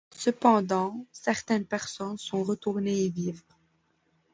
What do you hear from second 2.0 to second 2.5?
sont